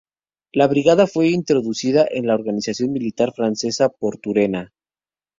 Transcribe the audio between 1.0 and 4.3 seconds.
fue introducida en la organización militar francesa por